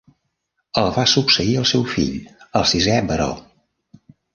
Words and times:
El 0.83 0.89
va 0.95 1.03
succeir 1.11 1.53
el 1.61 1.69
seu 1.75 1.85
fill, 1.95 2.19
el 2.63 2.69
sisè 2.75 3.01
baró. 3.13 3.33